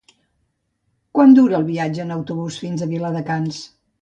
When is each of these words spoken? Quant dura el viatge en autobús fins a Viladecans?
Quant 1.19 1.35
dura 1.39 1.57
el 1.59 1.67
viatge 1.67 2.01
en 2.07 2.15
autobús 2.17 2.59
fins 2.65 2.87
a 2.87 2.89
Viladecans? 2.97 3.63